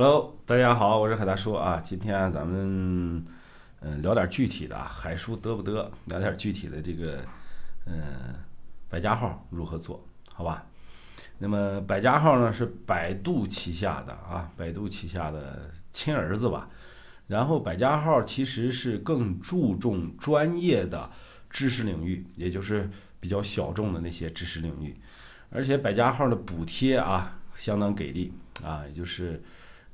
[0.00, 1.80] Hello，大家好，我是海大叔啊。
[1.82, 3.24] 今天咱们
[3.80, 5.90] 嗯聊点具体的啊，海叔得不得？
[6.04, 7.18] 聊点具体的这个
[7.84, 8.00] 嗯
[8.88, 10.00] 百家号如何做
[10.32, 10.64] 好吧？
[11.38, 16.68] 那么百家号呢是百度旗下的啊，百度旗下的亲儿子吧。
[17.26, 21.10] 然后百家号其实是更注重专业的
[21.50, 22.88] 知识领域，也就是
[23.18, 24.96] 比较小众的那些知识领域。
[25.50, 29.42] 而且百家号的补贴啊相当给力啊，也就是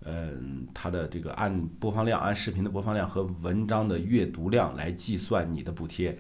[0.05, 6.19] 嗯它的这个按播放量、按视频的播放量和文章的阅读量来计算你的补贴。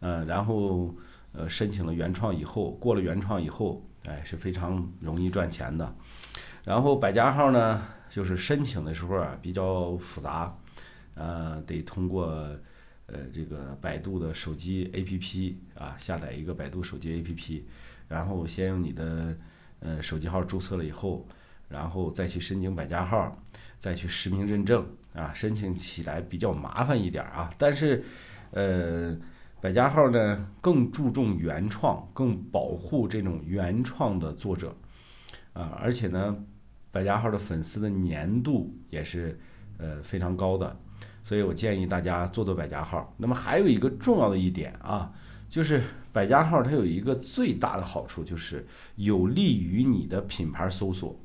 [0.00, 0.94] 嗯，然后
[1.32, 5.94] 呃申请了原创以后，过了原创以后，哎是非常容易赚钱的。
[6.64, 7.82] 然后百家号呢？
[8.10, 10.56] 就是申请的时候啊比较复杂，
[11.14, 12.26] 呃，得通过
[13.06, 17.62] 呃这个百度的手机 APP 啊下载一个百度手机 APP，
[18.06, 19.36] 然后先用你的
[19.80, 21.26] 呃手机号注册了以后，
[21.74, 23.36] 然后再去申请百家号，
[23.78, 27.50] 再去实名认证啊，申请起来比较麻烦一点啊。
[27.58, 28.04] 但是
[28.52, 29.14] 呃
[29.60, 34.74] 百家号呢更注重原创，更保护这种原创的作者
[35.52, 36.36] 啊，而且呢。
[36.94, 39.36] 百家号的粉丝的粘度也是
[39.78, 40.76] 呃非常高的，
[41.24, 43.12] 所以我建议大家做做百家号。
[43.16, 45.12] 那么还有一个重要的一点啊，
[45.48, 51.18] 就是百家号它有一个最大的好处，就是有利于你的品牌搜索。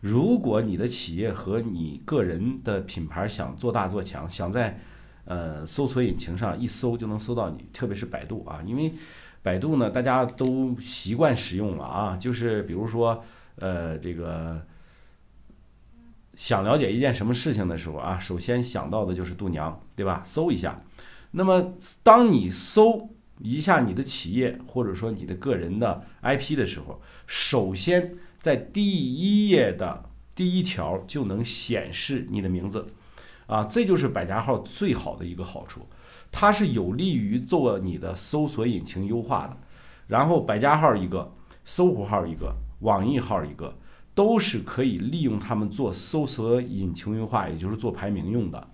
[0.00, 4.80] 如果你的企业和你个人的品牌想做大做强，想在
[5.24, 8.92] 呃搜索引擎上一搜就能搜到你，特别是百度啊，因为
[9.42, 13.22] 百度呢大家都习惯使用了啊，就是比如说
[13.56, 14.60] 呃这个。
[16.34, 20.22] 想了解一件什么事情的时候啊，首先想到的就是度娘，对吧？
[20.24, 20.80] 搜一下。
[21.32, 21.74] 那么，
[22.04, 32.86] 当你搜一下你的企业或者说你的个人的 IP 的时候，首先在第一页的第一条就能显示你的名字，
[33.46, 35.86] 啊，这就是百家号最好的一个好处，
[36.30, 39.56] 它是有利于做你的搜索引擎优化的。
[40.06, 41.34] 然后，百家号一个，
[41.64, 43.76] 搜狐号一个，网易号一个。
[44.14, 48.68] 都是可以利用它们做搜索引擎优化，也就是做排名用的，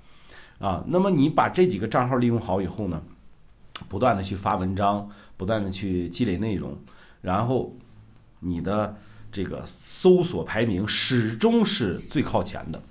[0.59, 3.03] 啊，那么你把这几个账号利用好以后呢，
[3.89, 6.79] 不断的去发文章，不断的去积累内容，
[7.21, 7.77] 然后
[8.41, 8.97] 你的
[9.31, 12.83] 这个搜索排名始终是最靠前的。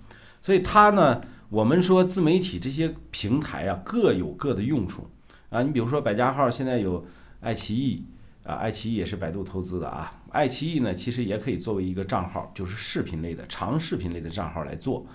[0.42, 5.08] 所以它呢，我们说自媒体这些平台啊，各有各的用处
[5.50, 5.62] 啊。
[5.64, 7.06] 你比如说百家号现在有
[7.42, 8.06] 爱奇艺。
[8.44, 10.22] 啊，爱奇艺也是百度投资的啊。
[10.30, 15.06] 爱奇艺呢，其实也可以作为一个账号，就是视频类的、长视频类的账号来做。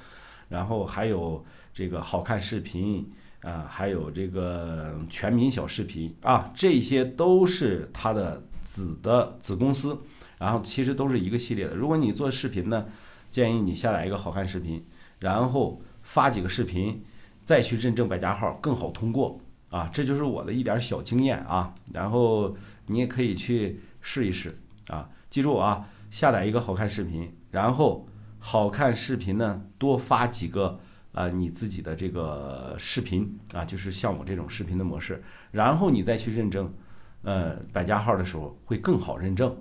[0.49, 3.07] 然后还有这个好看视频
[3.43, 9.99] 啊，还有这个全民小视频啊，这些都是它的子的子公司。
[10.39, 11.75] 然后其实都是一个系列的。
[11.75, 12.87] 如果你做视频呢，
[13.31, 14.85] 建议你下载一个好看视频，
[15.19, 17.03] 然后发几个视频，
[17.43, 19.41] 再去认证百家号，更好通过
[19.71, 19.89] 啊。
[19.93, 21.75] 这就是我的一点小经验啊。
[21.93, 22.57] 然后。
[22.91, 25.11] 你也可以去试一试啊！
[25.29, 30.81] 记住啊，下载一个好看视频，然后好看视频呢多发几个
[31.13, 36.73] 啊你自己的这个视频啊，就是像我这种视频的模式，然后你再去认证
[37.23, 39.57] 呃百家号的时候会更好认证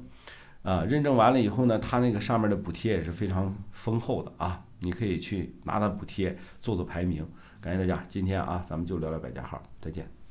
[0.64, 0.84] 啊。
[0.84, 7.28] 认证完了以后呢，它那个上面的补贴也是非常丰厚的啊，你可以去拿它补贴做做排名。
[7.60, 10.27] 感谢大家，今天啊咱们就聊聊百家号，再见。